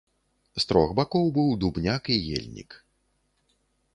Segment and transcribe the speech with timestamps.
[0.63, 2.71] З трох бакоў быў дубняк і ельнік.